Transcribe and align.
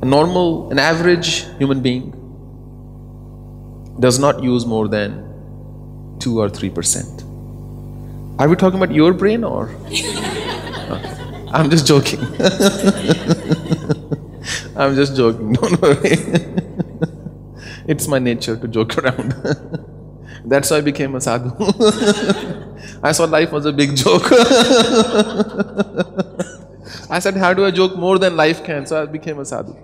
a 0.00 0.06
normal, 0.06 0.70
an 0.70 0.78
average 0.78 1.44
human 1.58 1.82
being 1.82 2.14
does 4.00 4.18
not 4.18 4.42
use 4.42 4.64
more 4.64 4.88
than 4.88 5.28
2 6.20 6.40
or 6.40 6.48
3%. 6.48 8.40
Are 8.40 8.48
we 8.48 8.56
talking 8.56 8.82
about 8.82 8.94
your 8.94 9.12
brain 9.12 9.44
or? 9.44 9.68
I'm 11.52 11.68
just 11.68 11.86
joking. 11.86 12.20
I'm 14.76 14.94
just 14.94 15.16
joking, 15.16 15.52
don't 15.58 15.80
worry. 15.80 16.16
it's 17.86 18.06
my 18.08 18.18
nature 18.18 18.56
to 18.56 18.68
joke 18.68 18.98
around. 18.98 19.32
That's 20.44 20.70
why 20.70 20.78
I 20.78 20.80
became 20.80 21.14
a 21.14 21.20
sadhu. 21.20 21.50
I 23.02 23.12
saw 23.12 23.24
life 23.24 23.52
was 23.52 23.64
a 23.64 23.72
big 23.72 23.94
joke. 23.96 24.26
I 27.08 27.18
said, 27.20 27.36
How 27.36 27.54
do 27.54 27.64
I 27.64 27.70
joke 27.70 27.96
more 27.96 28.18
than 28.18 28.36
life 28.36 28.64
can? 28.64 28.86
So 28.86 29.00
I 29.02 29.06
became 29.06 29.38
a 29.38 29.44
sadhu. 29.44 29.76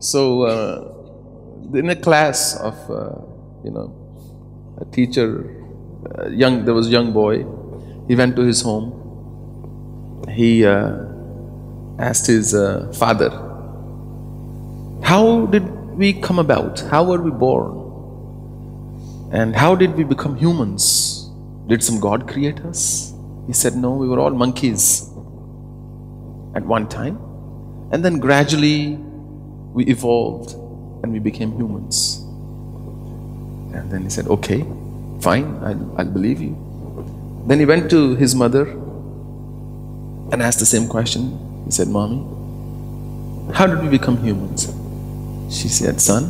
So, 0.00 0.42
uh, 0.42 0.92
in 1.74 1.90
a 1.90 1.96
class 1.96 2.56
of, 2.60 2.74
uh, 2.90 3.18
you 3.64 3.70
know, 3.70 3.94
a 4.80 4.84
teacher, 4.86 5.48
uh, 6.18 6.28
young, 6.28 6.64
there 6.64 6.74
was 6.74 6.88
a 6.88 6.90
young 6.90 7.12
boy, 7.12 7.44
he 8.08 8.14
went 8.14 8.36
to 8.36 8.42
his 8.42 8.62
home. 8.62 8.92
He 10.28 10.64
uh, 10.64 10.96
asked 11.98 12.26
his 12.26 12.54
uh, 12.54 12.92
father, 12.94 13.30
How 15.02 15.46
did 15.46 15.64
we 15.96 16.12
come 16.12 16.38
about? 16.38 16.80
How 16.80 17.04
were 17.04 17.20
we 17.20 17.30
born? 17.30 17.82
And 19.32 19.56
how 19.56 19.74
did 19.74 19.94
we 19.96 20.04
become 20.04 20.36
humans? 20.36 21.30
Did 21.66 21.82
some 21.82 22.00
God 22.00 22.28
create 22.28 22.60
us? 22.60 23.12
He 23.46 23.52
said, 23.52 23.76
No, 23.76 23.92
we 23.92 24.08
were 24.08 24.18
all 24.18 24.30
monkeys 24.30 25.10
at 26.54 26.64
one 26.64 26.88
time. 26.88 27.18
And 27.92 28.04
then 28.04 28.18
gradually 28.18 28.96
we 29.72 29.84
evolved 29.86 30.52
and 31.02 31.12
we 31.12 31.18
became 31.18 31.52
humans. 31.52 32.18
And 33.74 33.90
then 33.90 34.02
he 34.02 34.10
said, 34.10 34.26
Okay, 34.28 34.64
fine, 35.20 35.56
I'll, 35.62 35.94
I'll 35.98 36.10
believe 36.10 36.40
you. 36.40 36.56
Then 37.46 37.58
he 37.58 37.66
went 37.66 37.90
to 37.90 38.16
his 38.16 38.34
mother 38.34 38.68
and 40.32 40.42
asked 40.42 40.58
the 40.58 40.66
same 40.66 40.88
question. 40.88 41.62
He 41.64 41.70
said, 41.70 41.88
Mommy, 41.88 42.24
how 43.54 43.66
did 43.66 43.82
we 43.82 43.88
become 43.88 44.16
humans? 44.22 44.68
She 45.50 45.68
said, 45.68 46.00
Son, 46.00 46.24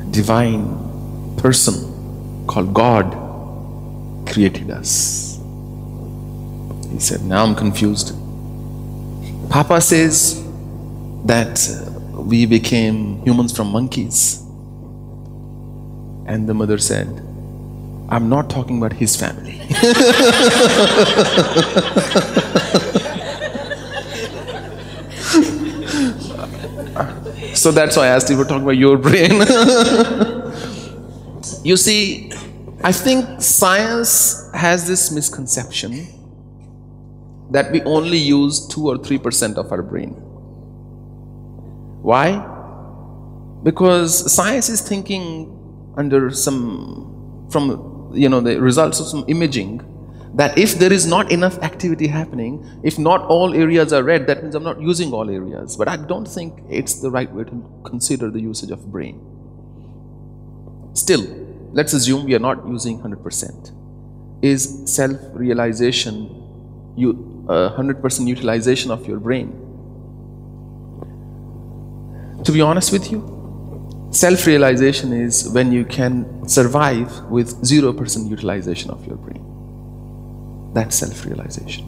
a 0.00 0.12
divine 0.12 1.36
person 1.36 2.46
called 2.46 2.72
God 2.72 3.12
created 4.28 4.70
us. 4.70 5.38
He 6.90 7.00
said, 7.00 7.22
Now 7.22 7.44
I'm 7.44 7.54
confused. 7.54 8.14
Papa 9.50 9.80
says 9.80 10.42
that 11.24 11.58
uh, 11.68 12.20
we 12.20 12.46
became 12.46 13.22
humans 13.22 13.56
from 13.56 13.68
monkeys. 13.68 14.42
And 16.26 16.48
the 16.48 16.54
mother 16.54 16.78
said, 16.78 17.08
I'm 18.08 18.28
not 18.28 18.48
talking 18.48 18.78
about 18.78 18.92
his 18.92 19.16
family. 19.16 19.60
so 27.66 27.72
that's 27.72 27.96
why 27.96 28.04
I 28.04 28.08
asked 28.10 28.30
you, 28.30 28.38
we're 28.38 28.44
talking 28.44 28.62
about 28.62 28.76
your 28.76 28.96
brain. 28.96 29.32
you 31.64 31.76
see, 31.76 32.30
I 32.84 32.92
think 32.92 33.42
science 33.42 34.48
has 34.54 34.86
this 34.86 35.10
misconception 35.10 36.06
that 37.50 37.72
we 37.72 37.82
only 37.82 38.18
use 38.18 38.68
2 38.68 38.86
or 38.86 38.98
3% 38.98 39.56
of 39.56 39.72
our 39.72 39.82
brain. 39.82 40.10
Why? 42.06 42.38
Because 43.64 44.32
science 44.32 44.68
is 44.68 44.80
thinking 44.80 45.52
under 45.96 46.30
some, 46.30 47.48
from 47.50 48.12
you 48.14 48.28
know, 48.28 48.40
the 48.40 48.60
results 48.60 49.00
of 49.00 49.08
some 49.08 49.24
imaging, 49.26 49.80
that 50.34 50.58
if 50.58 50.78
there 50.78 50.92
is 50.92 51.06
not 51.06 51.32
enough 51.32 51.58
activity 51.58 52.06
happening, 52.06 52.64
if 52.82 52.98
not 52.98 53.22
all 53.22 53.54
areas 53.54 53.92
are 53.92 54.02
red, 54.02 54.26
that 54.26 54.42
means 54.42 54.54
I'm 54.54 54.64
not 54.64 54.80
using 54.80 55.12
all 55.12 55.30
areas. 55.30 55.76
But 55.76 55.88
I 55.88 55.96
don't 55.96 56.26
think 56.26 56.62
it's 56.68 57.00
the 57.00 57.10
right 57.10 57.30
way 57.32 57.44
to 57.44 57.80
consider 57.84 58.30
the 58.30 58.40
usage 58.40 58.70
of 58.70 58.90
brain. 58.90 59.20
Still, 60.94 61.24
let's 61.72 61.92
assume 61.92 62.24
we 62.24 62.34
are 62.34 62.40
not 62.40 62.66
using 62.66 62.98
100%. 63.00 63.72
Is 64.42 64.82
self 64.84 65.18
realization 65.32 66.42
you, 66.96 67.46
uh, 67.48 67.74
100% 67.76 68.26
utilization 68.26 68.90
of 68.90 69.06
your 69.06 69.18
brain? 69.18 69.62
To 72.44 72.52
be 72.52 72.60
honest 72.60 72.92
with 72.92 73.10
you, 73.10 74.08
self 74.10 74.46
realization 74.46 75.12
is 75.12 75.48
when 75.48 75.72
you 75.72 75.84
can 75.84 76.46
survive 76.48 77.24
with 77.30 77.60
0% 77.62 78.28
utilization 78.28 78.90
of 78.90 79.06
your 79.06 79.16
brain. 79.16 79.55
That's 80.76 80.96
self 80.96 81.24
realization. 81.24 81.84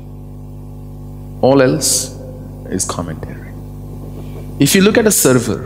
All 1.42 1.60
else 1.60 2.18
is 2.70 2.86
commentary. 2.86 3.52
If 4.58 4.74
you 4.74 4.80
look 4.80 4.96
at 4.96 5.06
a 5.06 5.10
server, 5.10 5.58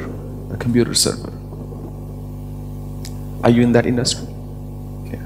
a 0.53 0.57
computer 0.57 0.93
server, 0.93 1.33
are 3.45 3.51
you 3.51 3.63
in 3.63 3.71
that 3.73 3.87
industry? 3.87 4.27
Yeah. 5.13 5.23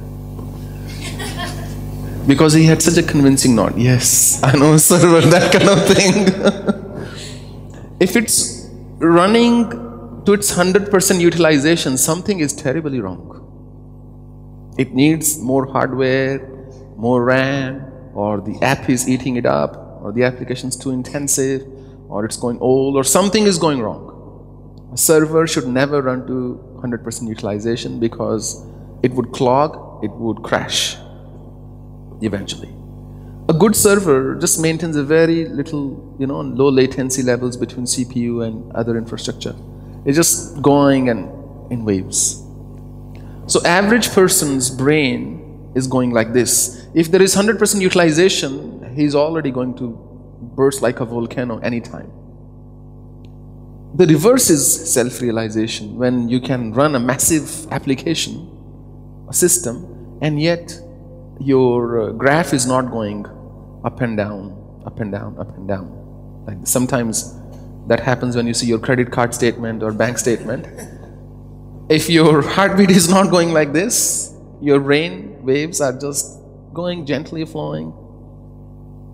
Because 2.26 2.52
he 2.52 2.64
had 2.64 2.82
such 2.82 2.98
a 2.98 3.02
convincing 3.02 3.54
nod. 3.54 3.78
Yes, 3.78 4.42
I 4.42 4.52
know 4.58 4.74
a 4.78 4.78
server, 4.78 5.22
that 5.30 5.50
kind 5.52 5.68
of 5.70 5.86
thing. 5.86 6.14
if 8.08 8.14
it's 8.14 8.68
running 8.98 9.70
to 10.26 10.34
its 10.34 10.52
100% 10.52 11.18
utilization, 11.20 11.96
something 11.96 12.40
is 12.40 12.52
terribly 12.52 13.00
wrong. 13.00 13.22
It 14.76 14.92
needs 14.92 15.38
more 15.38 15.64
hardware, 15.64 16.55
more 16.96 17.24
RAM, 17.24 17.82
or 18.14 18.40
the 18.40 18.58
app 18.62 18.88
is 18.88 19.08
eating 19.08 19.36
it 19.36 19.46
up, 19.46 20.00
or 20.02 20.12
the 20.12 20.24
application 20.24 20.68
is 20.68 20.76
too 20.76 20.90
intensive, 20.90 21.62
or 22.08 22.24
it's 22.24 22.36
going 22.36 22.58
old, 22.60 22.96
or 22.96 23.04
something 23.04 23.44
is 23.44 23.58
going 23.58 23.80
wrong. 23.80 24.12
A 24.92 24.96
server 24.96 25.46
should 25.46 25.66
never 25.66 26.00
run 26.00 26.26
to 26.26 26.58
100% 26.82 27.28
utilization 27.28 28.00
because 28.00 28.64
it 29.02 29.12
would 29.12 29.32
clog, 29.32 30.04
it 30.04 30.10
would 30.12 30.42
crash 30.42 30.96
eventually. 32.22 32.72
A 33.48 33.52
good 33.52 33.76
server 33.76 34.34
just 34.34 34.60
maintains 34.60 34.96
a 34.96 35.04
very 35.04 35.46
little, 35.48 36.16
you 36.18 36.26
know, 36.26 36.40
low 36.40 36.68
latency 36.68 37.22
levels 37.22 37.56
between 37.56 37.86
CPU 37.86 38.46
and 38.46 38.72
other 38.72 38.96
infrastructure. 38.96 39.54
It's 40.04 40.16
just 40.16 40.62
going 40.62 41.08
and 41.10 41.30
in 41.70 41.84
waves. 41.84 42.42
So 43.46 43.62
average 43.64 44.10
person's 44.10 44.70
brain 44.70 45.35
is 45.76 45.86
going 45.86 46.10
like 46.10 46.32
this. 46.32 46.86
If 46.94 47.10
there 47.12 47.22
is 47.22 47.36
100% 47.36 47.80
utilization, 47.80 48.94
he's 48.96 49.14
already 49.14 49.50
going 49.50 49.74
to 49.76 49.90
burst 50.56 50.80
like 50.80 51.00
a 51.00 51.04
volcano 51.04 51.58
anytime. 51.58 52.10
The 53.94 54.06
reverse 54.06 54.50
is 54.50 54.92
self 54.92 55.20
realization 55.20 55.96
when 55.96 56.28
you 56.28 56.40
can 56.40 56.72
run 56.72 56.94
a 56.94 56.98
massive 57.00 57.70
application, 57.70 58.34
a 59.28 59.34
system, 59.34 60.18
and 60.22 60.40
yet 60.40 60.78
your 61.40 62.00
uh, 62.00 62.12
graph 62.12 62.52
is 62.54 62.66
not 62.66 62.90
going 62.90 63.26
up 63.84 64.00
and 64.00 64.16
down, 64.16 64.82
up 64.86 65.00
and 65.00 65.12
down, 65.12 65.38
up 65.38 65.54
and 65.56 65.68
down. 65.68 65.86
Like 66.46 66.58
sometimes 66.66 67.34
that 67.86 68.00
happens 68.00 68.34
when 68.34 68.46
you 68.46 68.54
see 68.54 68.66
your 68.66 68.78
credit 68.78 69.10
card 69.12 69.34
statement 69.34 69.82
or 69.82 69.92
bank 69.92 70.18
statement. 70.18 70.66
If 71.88 72.10
your 72.10 72.42
heartbeat 72.42 72.90
is 72.90 73.08
not 73.08 73.30
going 73.30 73.52
like 73.52 73.72
this, 73.72 74.34
your 74.60 74.80
brain 74.80 75.35
waves 75.46 75.80
are 75.80 75.92
just 75.92 76.40
going 76.74 77.06
gently 77.06 77.44
flowing. 77.44 77.92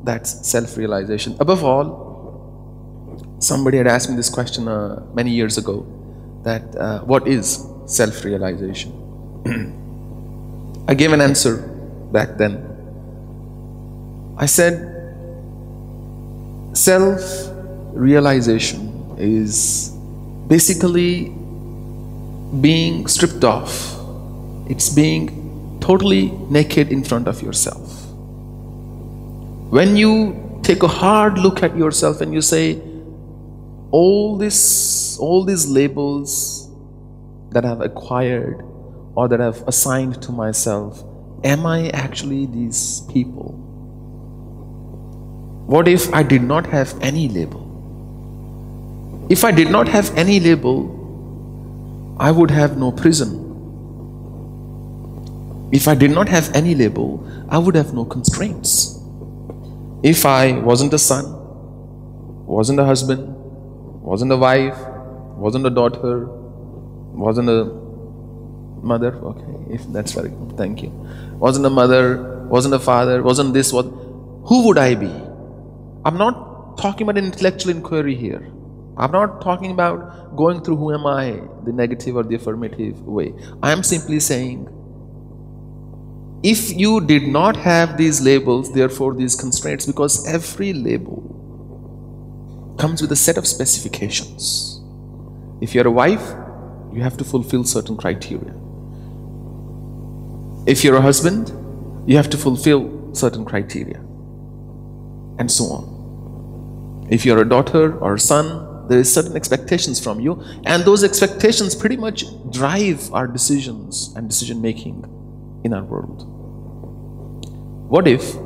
That's 0.04 0.48
self 0.48 0.76
realization. 0.76 1.36
Above 1.38 1.62
all, 1.62 3.36
somebody 3.38 3.78
had 3.78 3.86
asked 3.86 4.10
me 4.10 4.16
this 4.16 4.30
question 4.30 4.66
uh, 4.68 5.04
many 5.14 5.30
years 5.30 5.58
ago 5.58 5.86
that 6.42 6.74
uh, 6.76 7.00
what 7.02 7.28
is 7.28 7.64
self 7.86 8.24
realization? 8.24 8.90
I 10.88 10.94
gave 10.94 11.12
an 11.12 11.20
answer 11.20 11.58
back 12.10 12.36
then. 12.38 12.68
I 14.38 14.46
said, 14.46 14.74
self 16.72 17.22
realization 17.92 19.14
is 19.18 19.90
basically 20.48 21.32
being 22.60 23.06
stripped 23.06 23.44
off 23.44 23.92
it's 24.72 24.88
being 24.88 25.41
totally 25.82 26.30
naked 26.48 26.90
in 26.90 27.04
front 27.04 27.28
of 27.28 27.42
yourself. 27.42 28.06
When 29.70 29.96
you 29.96 30.60
take 30.62 30.82
a 30.82 30.88
hard 30.88 31.38
look 31.38 31.62
at 31.62 31.76
yourself 31.76 32.20
and 32.20 32.32
you 32.32 32.40
say, 32.40 32.80
all 33.90 34.36
this, 34.36 35.18
all 35.18 35.44
these 35.44 35.66
labels 35.66 36.70
that 37.50 37.64
I've 37.64 37.80
acquired 37.80 38.62
or 39.14 39.28
that 39.28 39.40
I've 39.40 39.66
assigned 39.68 40.22
to 40.22 40.32
myself, 40.32 41.04
am 41.44 41.66
I 41.66 41.88
actually 41.90 42.46
these 42.46 43.00
people? 43.12 43.58
What 45.66 45.88
if 45.88 46.12
I 46.14 46.22
did 46.22 46.42
not 46.42 46.66
have 46.66 46.98
any 47.00 47.28
label? 47.28 47.68
If 49.28 49.44
I 49.44 49.50
did 49.50 49.70
not 49.70 49.88
have 49.88 50.16
any 50.16 50.40
label, 50.40 52.16
I 52.18 52.30
would 52.30 52.50
have 52.50 52.76
no 52.76 52.92
prison. 52.92 53.41
If 55.72 55.88
I 55.88 55.94
did 55.94 56.10
not 56.10 56.28
have 56.28 56.54
any 56.54 56.74
label, 56.74 57.26
I 57.48 57.56
would 57.56 57.74
have 57.74 57.94
no 57.94 58.04
constraints. 58.04 59.00
If 60.02 60.26
I 60.26 60.52
wasn't 60.58 60.92
a 60.92 60.98
son, 60.98 61.24
wasn't 62.46 62.78
a 62.78 62.84
husband, 62.84 63.34
wasn't 64.02 64.32
a 64.32 64.36
wife, 64.36 64.76
wasn't 65.36 65.64
a 65.66 65.70
daughter, 65.70 66.26
wasn't 66.26 67.48
a 67.48 67.64
mother, 68.82 69.14
okay, 69.14 69.74
if 69.74 69.86
that's 69.92 70.12
very 70.12 70.28
good, 70.28 70.58
thank 70.58 70.82
you. 70.82 70.90
Wasn't 71.38 71.64
a 71.64 71.70
mother, 71.70 72.44
wasn't 72.48 72.74
a 72.74 72.78
father, 72.78 73.22
wasn't 73.22 73.54
this, 73.54 73.72
what, 73.72 73.84
who 73.84 74.66
would 74.66 74.76
I 74.76 74.94
be? 74.94 75.12
I'm 76.04 76.18
not 76.18 76.76
talking 76.76 77.08
about 77.08 77.16
an 77.16 77.24
intellectual 77.24 77.70
inquiry 77.70 78.14
here. 78.14 78.46
I'm 78.98 79.10
not 79.10 79.40
talking 79.40 79.70
about 79.70 80.36
going 80.36 80.62
through 80.62 80.76
who 80.76 80.92
am 80.92 81.06
I, 81.06 81.40
the 81.64 81.72
negative 81.72 82.16
or 82.16 82.24
the 82.24 82.34
affirmative 82.34 83.00
way. 83.06 83.32
I 83.62 83.72
am 83.72 83.82
simply 83.82 84.20
saying, 84.20 84.68
if 86.42 86.72
you 86.76 87.00
did 87.00 87.28
not 87.28 87.56
have 87.56 87.96
these 87.96 88.20
labels, 88.20 88.72
therefore 88.72 89.14
these 89.14 89.36
constraints, 89.36 89.86
because 89.86 90.26
every 90.26 90.72
label 90.72 91.28
comes 92.78 93.00
with 93.00 93.12
a 93.12 93.16
set 93.16 93.36
of 93.38 93.46
specifications. 93.46 94.80
If 95.60 95.74
you're 95.74 95.86
a 95.86 95.90
wife, 95.90 96.34
you 96.92 97.00
have 97.00 97.16
to 97.18 97.24
fulfill 97.24 97.62
certain 97.64 97.96
criteria. 97.96 98.54
If 100.66 100.82
you're 100.82 100.96
a 100.96 101.00
husband, 101.00 101.52
you 102.06 102.16
have 102.16 102.28
to 102.30 102.36
fulfill 102.36 103.14
certain 103.14 103.44
criteria, 103.44 103.98
and 105.38 105.50
so 105.50 105.64
on. 105.66 107.08
If 107.10 107.24
you're 107.24 107.40
a 107.40 107.48
daughter 107.48 107.96
or 107.98 108.14
a 108.14 108.18
son, 108.18 108.88
there 108.88 108.98
is 108.98 109.14
certain 109.14 109.36
expectations 109.36 110.00
from 110.00 110.18
you, 110.18 110.42
and 110.64 110.82
those 110.82 111.04
expectations 111.04 111.76
pretty 111.76 111.96
much 111.96 112.24
drive 112.50 113.12
our 113.12 113.28
decisions 113.28 114.12
and 114.16 114.28
decision 114.28 114.60
making 114.60 115.04
in 115.64 115.72
our 115.72 115.84
world. 115.84 116.31
What 117.92 118.08
if 118.08 118.36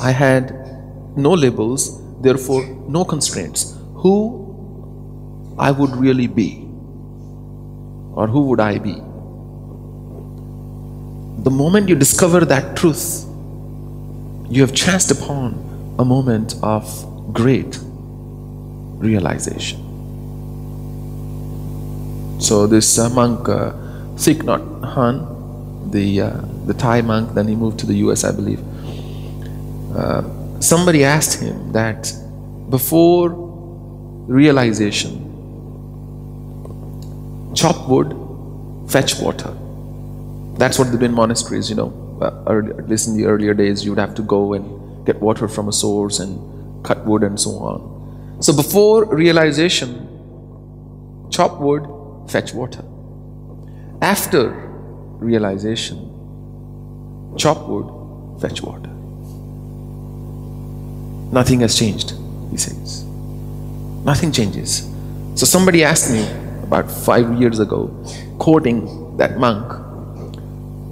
I 0.00 0.10
had 0.10 0.48
no 1.16 1.34
labels, 1.34 1.82
therefore 2.20 2.64
no 2.88 3.04
constraints? 3.04 3.76
Who 4.02 5.54
I 5.56 5.70
would 5.70 5.94
really 5.94 6.26
be? 6.26 6.66
Or 8.16 8.26
who 8.26 8.40
would 8.48 8.58
I 8.58 8.78
be? 8.78 8.94
The 11.44 11.50
moment 11.52 11.88
you 11.88 11.94
discover 11.94 12.44
that 12.44 12.76
truth, 12.76 13.24
you 14.48 14.62
have 14.62 14.74
chanced 14.74 15.12
upon 15.12 15.54
a 16.00 16.04
moment 16.04 16.56
of 16.60 16.84
great 17.32 17.78
realization. 18.98 19.78
So 22.40 22.66
this 22.66 22.98
monk, 22.98 23.48
uh, 23.48 23.74
Thich 24.16 24.42
Nhat 24.42 24.80
Hanh, 24.96 25.39
the 25.92 26.22
uh, 26.22 26.40
the 26.66 26.74
Thai 26.74 27.02
monk, 27.02 27.34
then 27.34 27.48
he 27.48 27.56
moved 27.56 27.78
to 27.80 27.86
the 27.86 27.94
US, 28.06 28.24
I 28.24 28.32
believe. 28.32 28.60
Uh, 29.96 30.22
somebody 30.60 31.04
asked 31.04 31.40
him 31.40 31.72
that 31.72 32.12
before 32.68 33.30
realization, 34.28 35.12
chop 37.54 37.88
wood, 37.88 38.14
fetch 38.88 39.20
water. 39.20 39.56
That's 40.58 40.78
what 40.78 40.92
the 40.92 40.98
do 40.98 41.04
in 41.04 41.12
monasteries, 41.12 41.68
you 41.70 41.76
know. 41.76 41.92
Uh, 42.20 42.58
at 42.78 42.88
least 42.88 43.08
in 43.08 43.16
the 43.16 43.24
earlier 43.24 43.54
days, 43.54 43.84
you 43.84 43.90
would 43.90 43.98
have 43.98 44.14
to 44.14 44.22
go 44.22 44.52
and 44.52 45.06
get 45.06 45.20
water 45.20 45.48
from 45.48 45.68
a 45.68 45.72
source 45.72 46.20
and 46.20 46.84
cut 46.84 47.04
wood 47.06 47.22
and 47.22 47.40
so 47.40 47.52
on. 47.52 48.36
So 48.40 48.54
before 48.54 49.04
realization, 49.06 50.06
chop 51.30 51.60
wood, 51.60 51.86
fetch 52.30 52.52
water. 52.52 52.84
After 54.02 54.69
realization, 55.20 55.98
chop 57.36 57.68
wood, 57.68 58.40
fetch 58.40 58.62
water. 58.62 58.90
Nothing 61.32 61.60
has 61.60 61.78
changed, 61.78 62.12
he 62.50 62.56
says. 62.56 63.04
Nothing 64.04 64.32
changes. 64.32 64.88
So 65.34 65.46
somebody 65.46 65.84
asked 65.84 66.10
me 66.10 66.28
about 66.62 66.90
five 66.90 67.38
years 67.40 67.60
ago, 67.60 67.88
quoting 68.38 69.16
that 69.16 69.38
monk, 69.38 69.68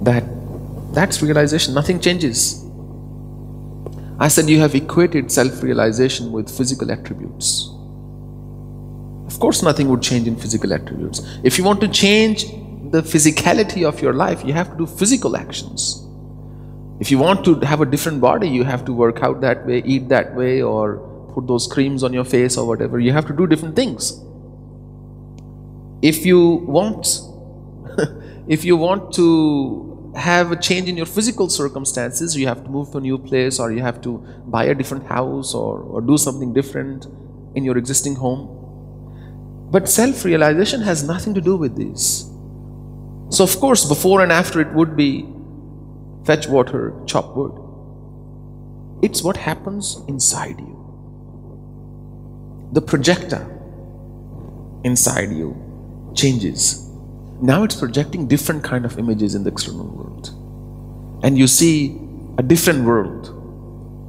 that 0.03 0.23
that's 0.93 1.21
realization, 1.21 1.73
nothing 1.73 1.99
changes. 1.99 2.65
I 4.19 4.27
said, 4.27 4.49
You 4.49 4.59
have 4.59 4.75
equated 4.75 5.31
self 5.31 5.63
realization 5.63 6.31
with 6.31 6.49
physical 6.55 6.91
attributes. 6.91 7.69
Of 9.27 9.39
course, 9.39 9.61
nothing 9.61 9.87
would 9.89 10.01
change 10.01 10.27
in 10.27 10.35
physical 10.35 10.73
attributes. 10.73 11.21
If 11.43 11.57
you 11.57 11.63
want 11.63 11.79
to 11.81 11.87
change 11.87 12.45
the 12.91 13.01
physicality 13.01 13.87
of 13.87 14.01
your 14.01 14.13
life, 14.13 14.43
you 14.43 14.53
have 14.53 14.71
to 14.71 14.77
do 14.77 14.85
physical 14.85 15.37
actions. 15.37 16.05
If 16.99 17.11
you 17.11 17.17
want 17.17 17.45
to 17.45 17.55
have 17.61 17.81
a 17.81 17.85
different 17.85 18.19
body, 18.19 18.49
you 18.49 18.63
have 18.63 18.83
to 18.85 18.93
work 18.93 19.21
out 19.23 19.41
that 19.41 19.65
way, 19.65 19.81
eat 19.85 20.09
that 20.09 20.35
way, 20.35 20.61
or 20.61 20.97
put 21.33 21.47
those 21.47 21.67
creams 21.67 22.03
on 22.03 22.13
your 22.13 22.25
face 22.25 22.57
or 22.57 22.67
whatever. 22.67 22.99
You 22.99 23.11
have 23.13 23.25
to 23.27 23.33
do 23.33 23.47
different 23.47 23.75
things. 23.75 24.21
If 26.01 26.25
you 26.25 26.39
want, 26.79 27.21
if 28.47 28.65
you 28.65 28.75
want 28.75 29.13
to 29.15 30.13
have 30.15 30.51
a 30.51 30.55
change 30.55 30.89
in 30.89 30.97
your 30.97 31.05
physical 31.05 31.49
circumstances, 31.49 32.35
you 32.35 32.47
have 32.47 32.63
to 32.63 32.69
move 32.69 32.91
to 32.91 32.97
a 32.97 33.01
new 33.01 33.17
place, 33.17 33.59
or 33.59 33.71
you 33.71 33.81
have 33.81 34.01
to 34.01 34.17
buy 34.47 34.65
a 34.65 34.75
different 34.75 35.05
house, 35.05 35.53
or, 35.53 35.79
or 35.81 36.01
do 36.01 36.17
something 36.17 36.53
different 36.53 37.05
in 37.55 37.63
your 37.63 37.77
existing 37.77 38.15
home. 38.15 38.55
But 39.71 39.87
self 39.87 40.25
realization 40.25 40.81
has 40.81 41.03
nothing 41.03 41.33
to 41.35 41.41
do 41.41 41.55
with 41.55 41.77
this. 41.77 42.28
So, 43.29 43.43
of 43.43 43.59
course, 43.59 43.85
before 43.85 44.21
and 44.21 44.31
after 44.31 44.59
it 44.59 44.71
would 44.73 44.95
be 44.95 45.25
fetch 46.25 46.47
water, 46.47 46.93
chop 47.05 47.35
wood. 47.35 47.53
It's 49.01 49.23
what 49.23 49.37
happens 49.37 49.97
inside 50.07 50.59
you. 50.59 50.75
The 52.73 52.81
projector 52.81 53.47
inside 54.83 55.31
you 55.31 55.55
changes. 56.15 56.89
Now 57.41 57.63
it's 57.63 57.75
projecting 57.75 58.27
different 58.27 58.63
kind 58.63 58.85
of 58.85 58.99
images 58.99 59.35
in 59.35 59.43
the 59.43 59.51
external 59.51 59.87
world. 59.87 60.29
And 61.23 61.37
you 61.37 61.47
see 61.47 61.97
a 62.37 62.43
different 62.43 62.83
world. 62.83 63.35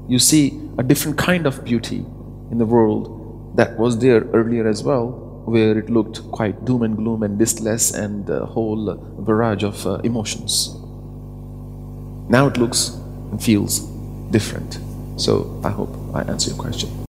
You 0.09 0.19
see 0.19 0.61
a 0.79 0.83
different 0.83 1.19
kind 1.19 1.47
of 1.47 1.65
beauty 1.65 2.05
in 2.51 2.59
the 2.59 2.67
world 2.67 3.57
that 3.57 3.79
was 3.79 3.99
there 3.99 4.23
earlier 4.33 4.67
as 4.67 4.83
well, 4.83 5.30
where 5.51 5.79
it 5.79 5.91
looked 5.91 6.23
quite 6.31 6.65
doom 6.65 6.83
and 6.83 6.97
gloom 6.97 7.23
and 7.23 7.39
listless 7.39 7.93
and 7.93 8.29
a 8.31 8.47
whole 8.47 8.95
barrage 9.27 9.65
of 9.65 9.87
uh, 9.87 9.95
emotions. 10.05 10.75
Now 12.29 12.47
it 12.47 12.57
looks 12.57 12.91
and 13.31 13.43
feels 13.43 13.81
different. 14.31 14.79
So 15.17 15.61
I 15.65 15.71
hope 15.71 15.95
I 16.15 16.23
answer 16.23 16.51
your 16.51 16.59
question. 16.59 17.10